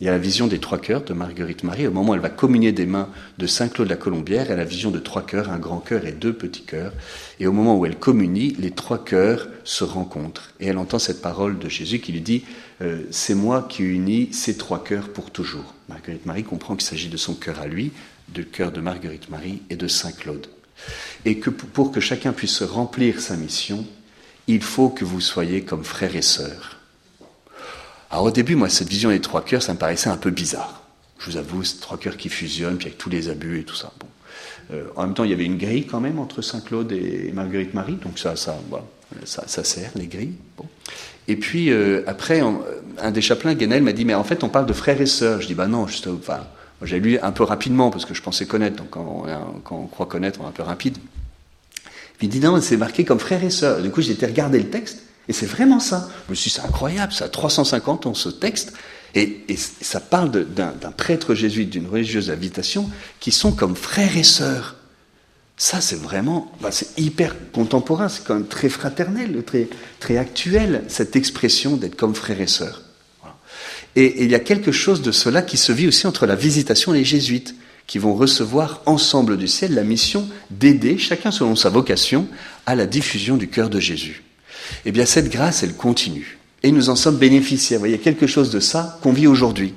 [0.00, 1.86] Il y a la vision des trois cœurs de Marguerite Marie.
[1.86, 4.64] Au moment où elle va communier des mains de Saint-Claude la Colombière, elle a la
[4.64, 6.92] vision de trois cœurs, un grand cœur et deux petits cœurs.
[7.38, 10.50] Et au moment où elle communie, les trois cœurs se rencontrent.
[10.58, 12.42] Et elle entend cette parole de Jésus qui lui dit
[12.80, 15.74] euh, C'est moi qui unis ces trois cœurs pour toujours.
[15.88, 17.92] Marguerite Marie comprend qu'il s'agit de son cœur à lui,
[18.28, 20.48] du cœur de Marguerite Marie et de Saint-Claude.
[21.24, 23.86] Et que pour que chacun puisse remplir sa mission,
[24.46, 26.78] il faut que vous soyez comme frères et sœurs.
[28.10, 30.82] Alors au début, moi, cette vision des trois cœurs, ça me paraissait un peu bizarre.
[31.18, 33.74] Je vous avoue, c'est trois cœurs qui fusionnent, puis avec tous les abus et tout
[33.74, 33.92] ça.
[33.98, 34.06] Bon.
[34.72, 37.74] Euh, en même temps, il y avait une grille quand même entre Saint-Claude et Marguerite
[37.74, 38.58] Marie, donc ça, ça,
[39.24, 40.34] ça, sert, les grilles.
[40.56, 40.66] Bon.
[41.28, 42.42] Et puis euh, après,
[42.98, 45.40] un des chapelains, Guénel, m'a dit, mais en fait, on parle de frères et sœurs.
[45.40, 46.40] Je dis, bah non, juste, enfin,
[46.82, 49.86] j'ai lu un peu rapidement parce que je pensais connaître, donc quand on, quand on
[49.86, 50.98] croit connaître, on est un peu rapide.
[52.22, 53.82] Il dit, non, c'est marqué comme frères et sœurs.
[53.82, 55.02] Du coup, j'ai été regarder le texte.
[55.28, 56.08] Et c'est vraiment ça.
[56.26, 58.72] Je me suis dit, c'est incroyable, ça a 350 ans ce texte,
[59.14, 62.88] et, ça parle d'un prêtre jésuite, d'une religieuse habitation,
[63.20, 64.76] qui sont comme frères et sœurs.
[65.58, 69.68] Ça, c'est vraiment, bah, c'est hyper contemporain, c'est quand même très fraternel, très,
[70.00, 72.82] très actuel, cette expression d'être comme frères et sœurs.
[73.94, 76.34] Et, et, il y a quelque chose de cela qui se vit aussi entre la
[76.34, 77.54] visitation et les jésuites,
[77.86, 82.26] qui vont recevoir ensemble du ciel la mission d'aider, chacun selon sa vocation,
[82.66, 84.22] à la diffusion du cœur de Jésus.
[84.84, 86.38] Eh bien, cette grâce, elle continue.
[86.62, 87.86] Et nous en sommes bénéficiaires.
[87.86, 89.74] Y a quelque chose de ça qu'on vit aujourd'hui.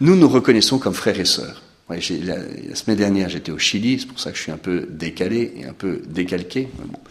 [0.00, 1.62] Nous nous reconnaissons comme frères et sœurs.
[1.88, 5.52] la, semaine dernière, j'étais au Chili, c'est pour ça que je suis un peu décalé
[5.56, 6.68] et un peu décalqué.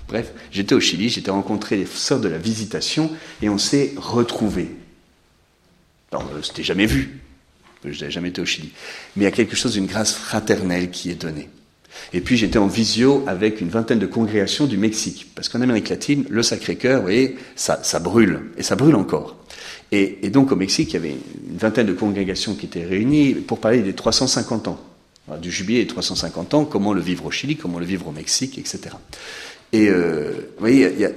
[0.08, 4.70] bref, j'étais au Chili, j'étais rencontré les sœurs de la visitation et on s'est retrouvés.
[6.12, 7.23] Alors, euh, c'était jamais vu,
[7.92, 8.72] je n'avais jamais été au Chili.
[9.16, 11.50] Mais il y a quelque chose d'une grâce fraternelle qui est donnée.
[12.12, 15.28] Et puis j'étais en visio avec une vingtaine de congrégations du Mexique.
[15.36, 18.42] Parce qu'en Amérique latine, le Sacré-Cœur, vous voyez, ça, ça brûle.
[18.58, 19.38] Et ça brûle encore.
[19.92, 23.60] Et, donc au Mexique, il y avait une vingtaine de congrégations qui étaient réunies pour
[23.60, 24.80] parler des 350 ans.
[25.40, 28.58] du jubilé des 350 ans, comment le vivre au Chili, comment le vivre au Mexique,
[28.58, 28.96] etc.
[29.74, 31.10] Et euh, vous voyez, y a,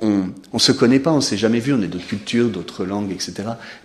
[0.00, 3.10] on, ne se connaît pas, on s'est jamais vu, on est d'autres cultures, d'autres langues,
[3.10, 3.34] etc.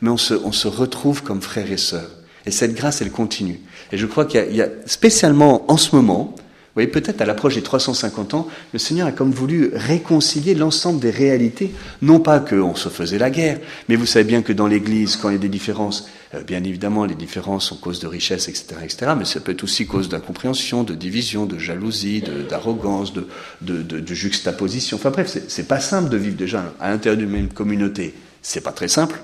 [0.01, 2.11] Mais on se, on se retrouve comme frères et sœurs.
[2.45, 3.59] Et cette grâce, elle continue.
[3.91, 6.35] Et je crois qu'il y, y, a spécialement en ce moment,
[6.75, 10.99] vous voyez, peut-être à l'approche des 350 ans, le Seigneur a comme voulu réconcilier l'ensemble
[10.99, 11.71] des réalités.
[12.01, 15.29] Non pas qu'on se faisait la guerre, mais vous savez bien que dans l'Église, quand
[15.29, 18.75] il y a des différences, euh, bien évidemment, les différences sont cause de richesse, etc.,
[18.83, 23.25] etc., mais ça peut être aussi cause d'incompréhension, de division, de jalousie, d'arrogance, de,
[23.61, 24.97] de, juxtaposition.
[24.97, 28.13] Enfin bref, c'est pas simple de vivre déjà à l'intérieur d'une même communauté.
[28.41, 29.21] C'est pas très simple.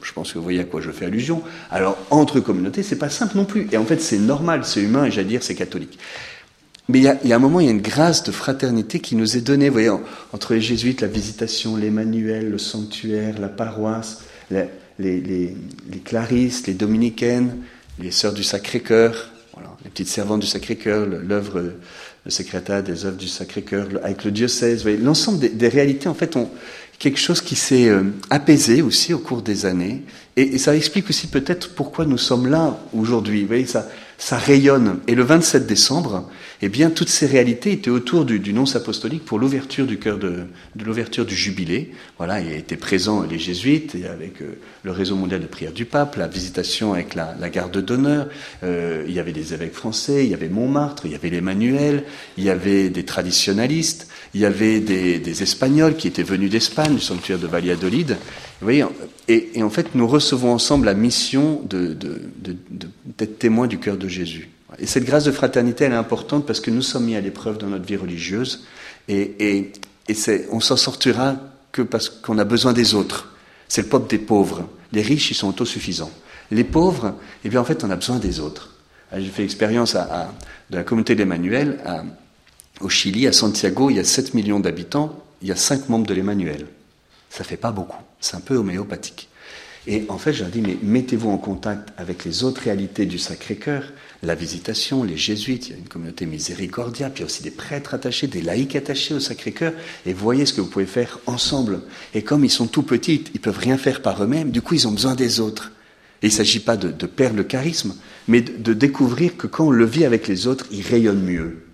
[0.00, 1.42] Je pense que vous voyez à quoi je fais allusion.
[1.72, 3.66] Alors, entre communautés, c'est pas simple non plus.
[3.72, 5.98] Et en fait, c'est normal, c'est humain, et j'allais dire, c'est catholique.
[6.88, 8.30] Mais il y, a, il y, a, un moment, il y a une grâce de
[8.30, 9.90] fraternité qui nous est donnée, vous voyez,
[10.32, 14.66] entre les jésuites, la visitation, les manuels, le sanctuaire, la paroisse, les,
[14.98, 15.56] les, les,
[15.90, 17.56] les clarisses, les dominicaines,
[17.98, 21.72] les sœurs du Sacré-Cœur, voilà, les petites servantes du Sacré-Cœur, l'œuvre,
[22.24, 26.36] le secrétaire des œuvres du Sacré-Cœur, avec le diocèse, l'ensemble des, des, réalités, en fait,
[26.36, 26.50] ont
[26.98, 30.02] quelque chose qui s'est euh, apaisé aussi au cours des années.
[30.36, 33.42] Et, et ça explique aussi peut-être pourquoi nous sommes là aujourd'hui.
[33.42, 35.00] Vous voyez, ça, ça rayonne.
[35.06, 36.28] Et le 27 décembre,
[36.64, 40.18] eh bien, toutes ces réalités étaient autour du, du nonce apostolique pour l'ouverture du cœur
[40.18, 41.90] de, de l'ouverture du jubilé.
[42.16, 45.84] Voilà, il étaient présents les jésuites et avec euh, le réseau mondial de prière du
[45.84, 48.28] pape, la visitation avec la, la garde d'honneur.
[48.62, 52.04] Euh, il y avait des évêques français, il y avait Montmartre, il y avait l'Emmanuel,
[52.38, 56.94] il y avait des traditionalistes, il y avait des, des Espagnols qui étaient venus d'Espagne,
[56.94, 58.16] du sanctuaire de Valladolid.
[58.60, 58.84] Vous voyez,
[59.28, 62.56] et, et, en fait, nous recevons ensemble la mission de, de, de,
[63.18, 64.48] d'être témoins du cœur de Jésus.
[64.78, 67.58] Et cette grâce de fraternité, elle est importante parce que nous sommes mis à l'épreuve
[67.58, 68.64] dans notre vie religieuse
[69.08, 69.72] et, et,
[70.08, 70.16] et
[70.50, 71.36] on s'en sortira
[71.72, 73.32] que parce qu'on a besoin des autres.
[73.68, 74.68] C'est le peuple des pauvres.
[74.92, 76.12] Les riches, ils sont autosuffisants.
[76.50, 78.70] Les pauvres, eh bien, en fait, on a besoin des autres.
[79.16, 81.78] J'ai fait l'expérience de la communauté d'Emmanuel
[82.80, 86.06] au Chili, à Santiago, il y a 7 millions d'habitants, il y a 5 membres
[86.06, 86.66] de l'Emmanuel.
[87.30, 88.02] Ça fait pas beaucoup.
[88.20, 89.28] C'est un peu homéopathique.
[89.86, 93.18] Et en fait, je leur dis, mais mettez-vous en contact avec les autres réalités du
[93.18, 93.84] Sacré-Cœur,
[94.26, 97.42] la visitation, les jésuites, il y a une communauté miséricordia, puis il y a aussi
[97.42, 99.72] des prêtres attachés, des laïcs attachés au Sacré-Cœur,
[100.06, 101.82] et voyez ce que vous pouvez faire ensemble.
[102.14, 104.88] Et comme ils sont tout petits, ils peuvent rien faire par eux-mêmes, du coup, ils
[104.88, 105.72] ont besoin des autres.
[106.22, 107.94] Il ne s'agit pas de, de, perdre le charisme,
[108.28, 111.66] mais de, de, découvrir que quand on le vit avec les autres, il rayonne mieux.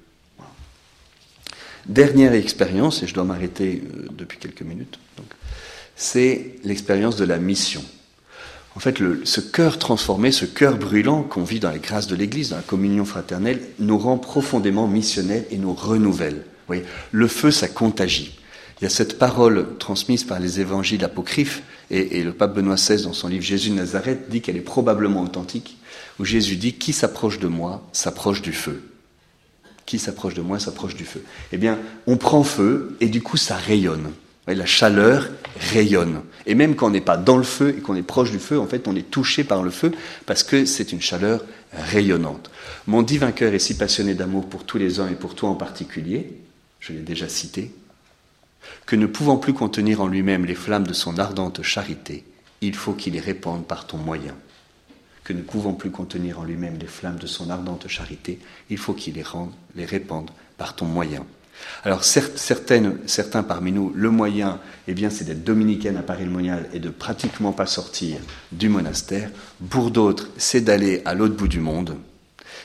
[1.87, 4.99] Dernière expérience, et je dois m'arrêter euh, depuis quelques minutes,
[5.95, 7.85] c'est l'expérience de la mission.
[8.77, 12.51] En fait, ce cœur transformé, ce cœur brûlant qu'on vit dans les grâces de l'Église,
[12.51, 16.37] dans la communion fraternelle, nous rend profondément missionnels et nous renouvelle.
[16.37, 18.39] Vous voyez, le feu, ça contagie.
[18.81, 23.03] Il y a cette parole transmise par les évangiles apocryphes, Et, le pape Benoît XVI,
[23.03, 25.77] dans son livre Jésus de Nazareth, dit qu'elle est probablement authentique,
[26.21, 28.85] où Jésus dit Qui s'approche de moi s'approche du feu.
[29.85, 31.25] Qui s'approche de moi s'approche du feu.
[31.51, 34.13] Eh bien, on prend feu et du coup, ça rayonne.
[34.55, 35.29] La chaleur
[35.73, 36.23] rayonne.
[36.47, 38.59] Et même quand on n'est pas dans le feu et qu'on est proche du feu,
[38.59, 39.93] en fait, on est touché par le feu
[40.27, 42.51] parce que c'est une chaleur rayonnante.
[42.87, 45.55] Mon divin cœur est si passionné d'amour pour tous les hommes et pour toi en
[45.55, 46.33] particulier,
[46.81, 47.73] je l'ai déjà cité,
[48.87, 52.25] que ne pouvant plus contenir en lui-même les flammes de son ardente charité,
[52.61, 54.35] il faut qu'il les répande par ton moyen.
[55.25, 58.95] Que ne pouvant plus contenir en lui-même les flammes de son ardente charité, il faut
[58.95, 61.25] qu'il les, répande par ton moyen.
[61.85, 66.79] Alors certaines, certains parmi nous, le moyen, eh bien, c'est d'être dominicaine à Paris-le-Monial et
[66.79, 68.18] de pratiquement pas sortir
[68.53, 69.31] du monastère.
[69.70, 71.96] Pour d'autres, c'est d'aller à l'autre bout du monde.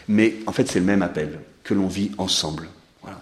[0.07, 2.67] Mais en fait, c'est le même appel que l'on vit ensemble.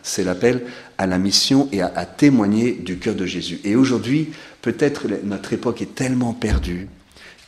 [0.01, 0.63] C'est l'appel
[0.97, 3.59] à la mission et à, témoigner du cœur de Jésus.
[3.63, 4.31] Et aujourd'hui,
[4.61, 6.87] peut-être notre époque est tellement perdue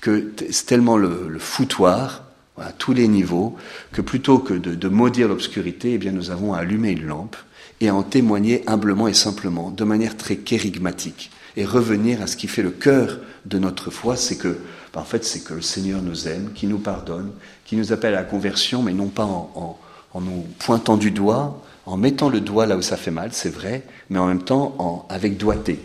[0.02, 2.24] que c'est tellement le, foutoir
[2.58, 3.56] à tous les niveaux
[3.92, 7.38] que plutôt que de, de maudire l'obscurité, eh bien, nous avons allumé une lampe
[7.82, 12.48] et en témoigner humblement et simplement, de manière très kérigmatique, et revenir à ce qui
[12.48, 14.58] fait le cœur de notre foi, c'est que,
[14.94, 17.32] ben, en fait, c'est que le Seigneur nous aime, qui nous pardonne,
[17.66, 19.78] qui nous appelle à la conversion, mais non pas en,
[20.16, 23.84] nous pointant du doigt, en mettant le doigt là où ça fait mal, c'est vrai,
[24.10, 25.80] mais en même temps avec doigté.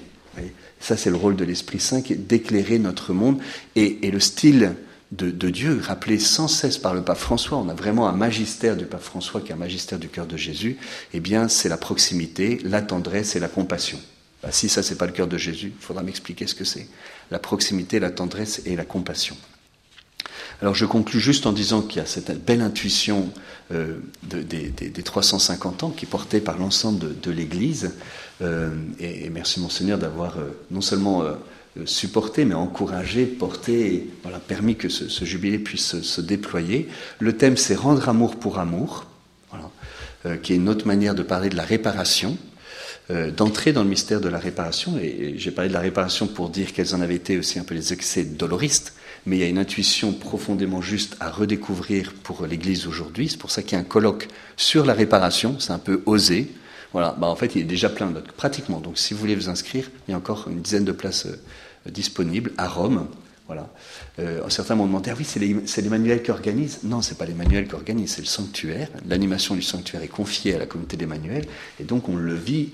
[0.81, 3.39] Ça, c'est le rôle de l'Esprit Saint, qui d'éclairer notre monde.
[3.77, 4.75] Et, et le style
[5.13, 8.85] de, Dieu, rappelé sans cesse par le pape François, on a vraiment un magistère du
[8.85, 10.79] pape François qui est un magistère du cœur de Jésus,
[11.13, 13.99] eh bien c'est la proximité, la tendresse et la compassion.
[14.43, 16.87] Bah, si ça c'est pas le cœur de Jésus, il faudra m'expliquer ce que c'est.
[17.31, 19.37] La proximité, la tendresse et la compassion.
[20.63, 23.31] Alors je conclus juste en disant qu'il y a cette belle intuition
[23.73, 27.95] euh, des, 350 ans qui est portée par l'ensemble de, l'Église.
[28.43, 28.71] Euh,
[29.01, 31.25] et, merci Monseigneur d'avoir euh, non seulement
[31.85, 36.89] supporté, mais encouragé, porté, voilà, permis que ce, jubilé puisse se, déployer.
[37.19, 39.07] Le thème, c'est rendre amour pour amour,
[40.27, 42.37] euh, qui est une autre manière de parler de la réparation,
[43.11, 44.99] euh, d'entrer dans le mystère de la réparation.
[44.99, 47.75] Et, j'ai parlé de la réparation pour dire quels en avaient été aussi un peu
[47.75, 52.87] les excès doloristes, mais il y a une intuition profondément juste à redécouvrir pour l'Église
[52.87, 53.29] aujourd'hui.
[53.29, 56.49] C'est pour ça qu'il y a un colloque sur la réparation, c'est un peu osé.
[56.93, 58.81] Voilà, bah en fait, il est déjà plein, pratiquement.
[58.81, 61.27] Donc, si vous voulez vous inscrire, il y a encore une dizaine de places
[61.87, 63.07] disponible à Rome.
[63.47, 63.69] Voilà.
[64.21, 65.41] Euh, certains m'ont demandé, ah oui, c'est
[65.83, 66.81] les, manuels qui organisent.
[66.85, 68.89] Non, c'est pas les manuels qui organisent, c'est le sanctuaire.
[69.09, 71.47] L'animation du sanctuaire est confiée à la communauté des manuels,
[71.81, 72.71] et donc on le vit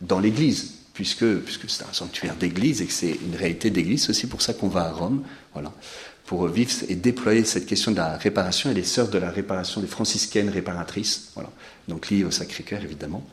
[0.00, 4.04] dans l'Église, puisque, puisque c'est un sanctuaire d'Église et que c'est une réalité d'Église.
[4.04, 5.72] C'est aussi pour ça qu'on va à Rome, voilà,
[6.26, 9.80] pour vivre et déployer cette question de la réparation et les sœurs de la réparation,
[9.80, 11.50] des franciscaines réparatrices, voilà,
[11.88, 13.26] donc liées au Sacré-Cœur évidemment.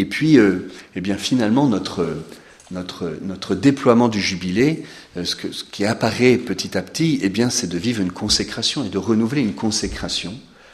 [0.00, 4.84] Et puis, euh, eh finalement, notre déploiement du jubilé,
[5.18, 8.96] euh, ce, qui apparaît petit à petit, eh c'est de vivre une consécration et de
[8.96, 10.32] renouveler une consécration,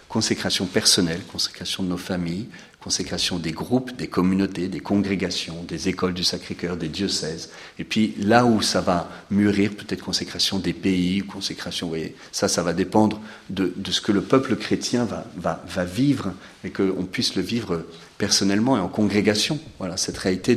[0.08, 2.46] consécration personnelle, consécration de nos familles,
[2.86, 7.50] consécration des groupes, des communautés, des congrégations, des écoles du Sacré-Cœur, des diocèses.
[7.80, 12.46] Et puis là où ça va mûrir, peut-être consécration des pays, consécration, vous voyez, ça,
[12.46, 13.20] ça va dépendre
[13.50, 15.04] de, ce que le peuple chrétien
[15.36, 17.84] va vivre et qu'on puisse le vivre
[18.18, 19.58] personnellement et en congrégation.
[19.78, 20.56] Voilà, cette réalité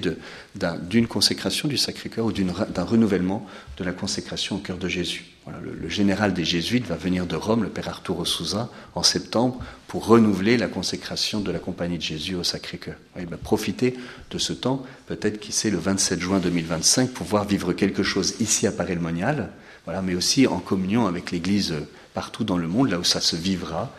[0.84, 3.44] d'une consécration du Sacré-Cœur ou d'un renouvellement
[3.78, 5.26] de la consécration au cœur de Jésus.
[5.62, 10.06] Le, général des jésuites va venir de Rome, le père Arturo Souza, en septembre, pour
[10.06, 12.96] renouveler la consécration de la Compagnie de Jésus au Sacré-Cœur.
[13.44, 13.96] Profiter
[14.30, 18.36] de ce temps, peut-être qui sait le 27 juin 2025, pour pouvoir vivre quelque chose
[18.40, 19.50] ici à Paray-le-Monial,
[19.86, 21.74] voilà, mais aussi en communion avec l'Église
[22.14, 23.92] partout dans le monde, là où ça se vivra,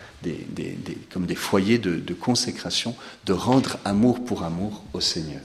[1.12, 2.94] comme des foyers de, consécration,
[3.26, 5.40] de rendre amour pour amour au Seigneur.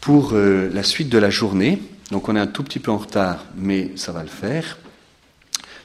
[0.00, 2.98] Pour euh, la suite de la journée, donc on est un tout petit peu en
[2.98, 4.78] retard, mais ça va le faire.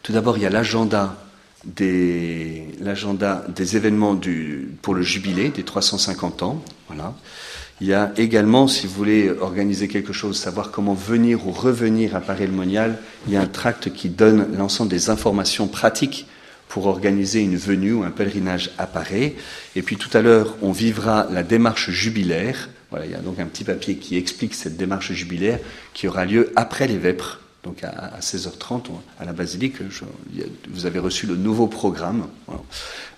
[0.04, 1.18] Tout d'abord, il y a l'agenda
[1.66, 2.68] des,
[3.50, 6.64] des événements du, pour le jubilé des 350 ans.
[6.88, 7.14] Voilà.
[7.82, 12.16] Il y a également, si vous voulez organiser quelque chose, savoir comment venir ou revenir
[12.16, 16.28] à Paris-le-Monial, il y a un tract qui donne l'ensemble des informations pratiques
[16.70, 19.34] pour organiser une venue ou un pèlerinage à Paris.
[19.76, 22.70] Et puis tout à l'heure, on vivra la démarche jubilaire.
[22.93, 25.58] Voilà, il y a donc un petit papier qui explique cette démarche jubilaire
[25.95, 27.39] qui aura lieu après les vêpres.
[27.63, 28.84] Donc à, 16h30
[29.19, 29.77] à la basilique,
[30.69, 32.27] vous avez reçu le nouveau programme,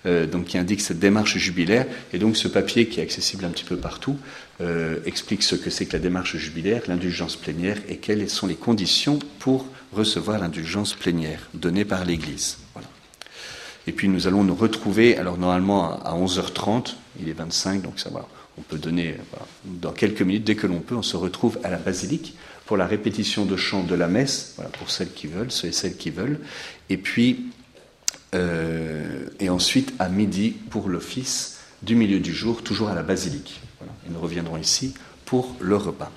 [0.06, 1.84] euh, donc qui indique cette démarche jubilaire,
[2.14, 4.16] et donc ce papier qui est accessible un petit peu partout
[4.62, 8.54] euh, explique ce que c'est que la démarche jubilaire, l'indulgence plénière, et quelles sont les
[8.54, 12.56] conditions pour recevoir l'indulgence plénière donnée par l'Église.
[13.86, 18.08] Et puis nous allons nous retrouver, alors normalement à 11h30, il est 25, donc ça
[18.08, 18.26] va,
[18.58, 19.16] on peut donner,
[19.64, 22.86] dans quelques minutes, dès que l'on peut, on se retrouve à la basilique pour la
[22.86, 26.40] répétition de chant de la messe, pour celles qui veulent, ceux et celles qui veulent,
[26.88, 27.50] et puis
[28.34, 33.60] euh, et ensuite à midi pour l'office du milieu du jour, toujours à la basilique.
[34.06, 36.10] Et nous reviendrons ici pour le repas.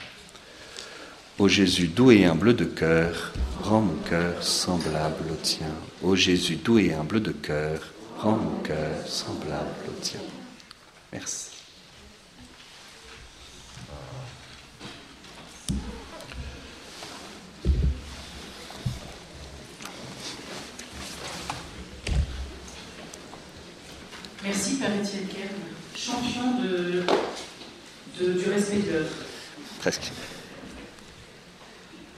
[1.37, 5.71] Ô Jésus doux et humble de cœur, rends mon cœur semblable au tien.
[6.03, 7.79] Ô Jésus doux et humble de cœur,
[8.17, 10.19] rends mon cœur semblable au tien.
[11.13, 11.48] Merci.
[24.79, 25.49] Père Étienne Kern,
[25.95, 27.03] champion de,
[28.19, 29.09] de- du respect de l'œuvre.
[29.79, 30.11] Presque.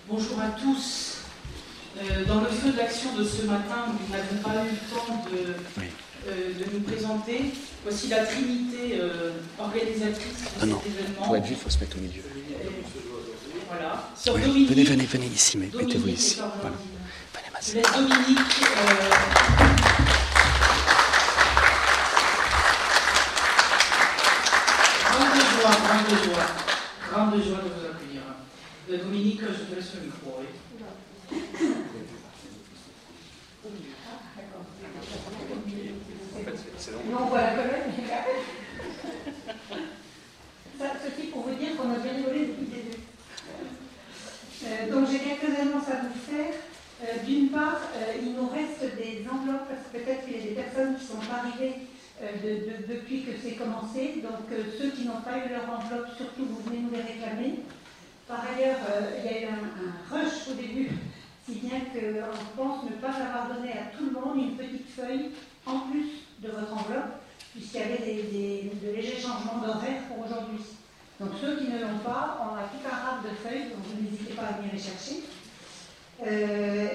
[0.07, 1.17] Bonjour à tous.
[1.97, 5.25] Euh, dans le feu de l'action de ce matin, nous n'avons pas eu le temps
[5.31, 5.87] de, Oui.
[6.27, 7.51] euh, de nous présenter.
[7.83, 10.81] Voici la Trinité euh, organisatrice de Ah cet non.
[10.85, 11.25] événement.
[11.25, 12.21] Pour être vu, il faut se mettre au milieu.
[13.69, 14.09] Voilà.
[14.15, 16.37] Sœur Oui, Dominique- venez, venez, venez ici, mettez-vous et ici.
[16.61, 16.75] Voilà.
[17.63, 18.39] Venez, Dominique.
[27.11, 28.23] Grande joie, de vous accueillir.
[28.89, 30.39] Dominique, je te laisse le micro.
[30.39, 30.47] oui.
[37.11, 37.93] Non, voilà quand même.
[40.79, 42.97] Ça, ceci pour vous dire qu'on a bien rigolé depuis le début.
[44.65, 46.53] Euh, donc j'ai quelques annonces à vous faire.
[47.03, 50.43] Euh, D'une part, euh, il nous reste des enveloppes parce que peut-être qu'il y a
[50.49, 51.75] des personnes qui sont arrivées
[52.21, 54.21] euh, de- de- depuis que c'est commencé.
[54.21, 57.59] Donc euh, ceux qui n'ont pas eu leur enveloppe, surtout vous venez nous les réclamer.
[58.27, 60.89] Par ailleurs, euh, il y a eu un, un rush au début,
[61.45, 65.31] si bien qu'on pense ne pas avoir donné à tout le monde une petite feuille
[65.65, 67.21] en plus de votre enveloppe,
[67.53, 70.63] puisqu'il y avait des, de légers changements d'horaire pour aujourd'hui.
[71.19, 74.33] Donc ceux qui ne l'ont pas, on a tout un rap de feuilles, donc n'hésitez
[74.33, 75.23] pas à venir les chercher.
[76.25, 76.87] Euh,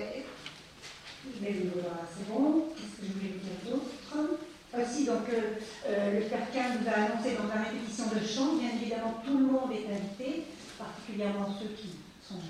[1.41, 2.69] mais voilà, c'est bon.
[2.75, 4.41] Qu'est-ce que je voulais vous dire d'autre?
[4.75, 5.57] Aussi, donc, euh,
[5.89, 9.71] euh, le nous a annoncé dans la répétition de chant, bien évidemment, tout le monde
[9.73, 10.45] est invité,
[10.79, 12.41] particulièrement ceux qui sont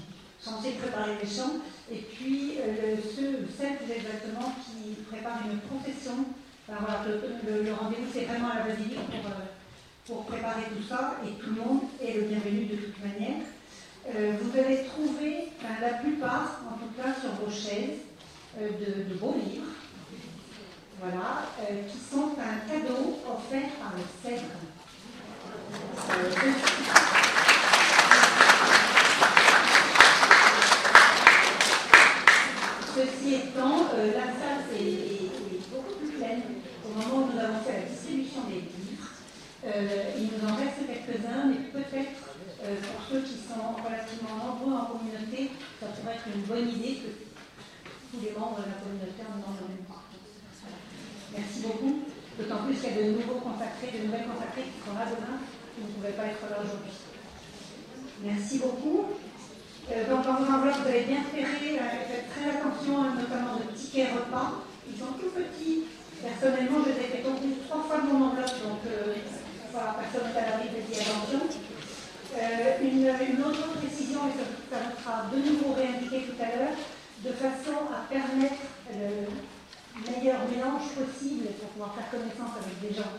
[0.41, 6.25] censés préparer les chants, et puis euh, ceux ou celles exactement qui préparent une procession.
[6.69, 9.47] Alors, voilà, le, rendez-vous, c'est vraiment à la basilique pour, euh,
[10.07, 13.39] pour préparer tout ça, et tout le monde est le bienvenu de toute manière.
[14.09, 18.01] Euh, vous allez trouver, enfin, la plupart, en tout cas sur vos chaises,
[18.61, 18.69] euh,
[19.09, 19.67] de, beaux livres,
[21.01, 21.47] voilà,
[21.89, 24.43] qui sont un cadeau offert par le CEDRE.
[26.11, 26.67] Euh,
[33.27, 35.27] Étant, euh, la salle est,
[35.75, 36.43] beaucoup plus pleine
[36.87, 39.11] au moment où nous avons fait la distribution des livres.
[39.67, 42.23] Euh, il nous en reste quelques-uns, mais peut-être
[42.63, 45.51] euh, pour ceux qui sont relativement nombreux en communauté,
[45.83, 47.11] ça pourrait être une bonne idée que
[48.15, 50.07] tous les membres de la communauté en ont le même temps.
[51.35, 52.07] Merci beaucoup.
[52.39, 55.43] D'autant plus qu'il y a de nouveaux consacrés, de nouvelles consacrées qui sont là demain,
[55.75, 56.95] qui ne pouvaient pas être là aujourd'hui.
[58.23, 59.19] Merci beaucoup.
[59.87, 63.55] Euh, donc dans vos enveloppes, vous avez bien repéré, euh, faites très attention, hein, notamment
[63.55, 64.67] aux tickets repas.
[64.91, 65.87] Ils sont tout petits.
[66.19, 69.15] Personnellement, je les ai fait tomber trois fois de mon enveloppe, donc euh,
[69.71, 71.47] voilà, personne à l'abri de dire attention.
[72.35, 76.77] Euh, une, autre précision, et ça, vous sera de nouveau réindiqué tout à l'heure,
[77.23, 79.31] de façon à permettre le
[80.03, 83.15] meilleur mélange possible pour pouvoir faire connaissance avec des gens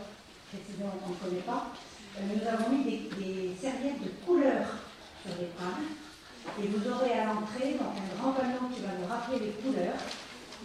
[0.52, 1.72] précisément qu'on ne connaît pas.
[2.16, 4.84] Euh, nous avons mis des, des serviettes de couleur
[5.24, 6.07] sur les tables.
[6.60, 9.98] Et vous aurez à l'entrée donc un grand panneau qui va vous rappeler les couleurs.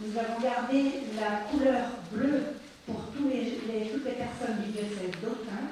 [0.02, 5.70] Nous avons gardé la couleur bleue pour toutes les personnes du diocèse d'Autun,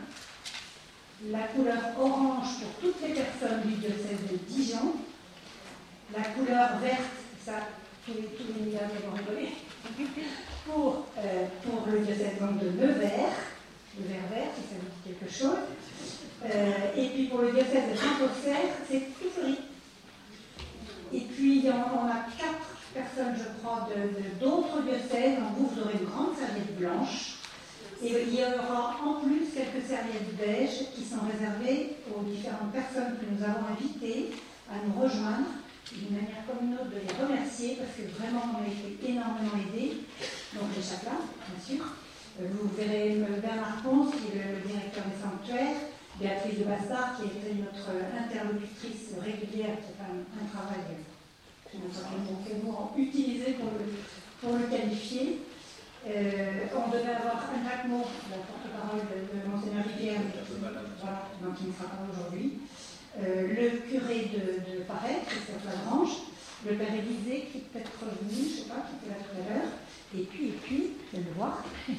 [1.30, 4.96] la couleur orange pour toutes les personnes du diocèse de Dijon,
[6.16, 7.02] la couleur verte,
[7.44, 7.54] ça,
[8.06, 9.54] tous les, tous les vont rigoler,
[10.66, 13.36] pour, euh, pour le diocèse de Nevers,
[14.00, 15.58] le vert vert, si ça vous dit quelque chose.
[16.46, 19.60] Euh, et puis pour le diocèse de Saint-Auxerre, c'est tout gris.
[21.14, 23.88] Et puis on, a quatre personnes, je crois,
[24.40, 25.40] d'autres diocèses.
[25.40, 27.36] Donc vous, vous aurez une grande serviette blanche.
[28.04, 33.14] Et il y aura en plus quelques serviettes beiges qui sont réservées aux différentes personnes
[33.20, 34.32] que nous avons invitées
[34.72, 35.54] à nous rejoindre,
[35.92, 39.54] d'une manière comme une autre de les remercier parce que vraiment on a été énormément
[39.54, 40.02] aidés.
[40.56, 41.86] Donc les chapelains, bien sûr.
[42.40, 45.78] Vous verrez Bernard Ponce, qui est le directeur des sanctuaires,
[46.20, 51.02] Béatrice de Bastard, qui était notre interlocutrice régulière, qui fait un, un travail
[51.66, 53.86] que nous avons utilisé pour le,
[54.42, 55.40] pour le qualifier.
[56.08, 60.22] Euh, on devait avoir un Maud, la porte-parole de, de Monseigneur Rivière,
[60.60, 62.60] voilà, donc il ne sera pas aujourd'hui.
[63.20, 66.16] euh, le curé de, de Paris, Christophe Lagrange,
[66.66, 69.36] le père Élisée qui est peut-être revenu, je ne sais pas, qui était là tout
[69.38, 69.72] à l'heure,
[70.16, 71.64] et puis, et puis, je vais le voir,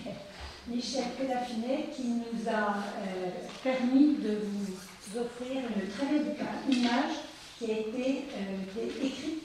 [0.68, 3.30] Michel Pédafinet qui nous a euh,
[3.64, 6.36] permis de vous offrir une très belle
[6.70, 7.14] image
[7.58, 9.42] qui a été euh, écrite.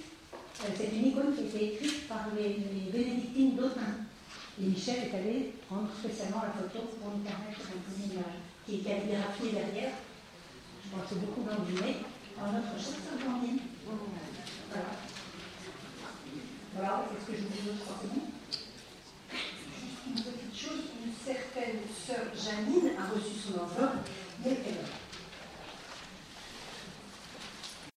[0.62, 2.58] Euh, c'est une icône qui a été écrite par les,
[2.92, 4.06] bénédictines d'Autun.
[4.62, 8.76] Et Michel est allé prendre spécialement la photo pour nous permettre d'imposer une image qui
[8.76, 9.94] est calligraphiée derrière.
[10.84, 11.98] Je pense que beaucoup deviné
[12.38, 13.60] par notre chère Sandrine.
[13.86, 14.92] Voilà.
[16.76, 17.90] Voilà, c'est ce que je vous dis d'autre,
[20.16, 20.47] c'est
[21.28, 24.08] certaine sœur Janine a reçu son enveloppe,
[24.44, 24.80] mais elle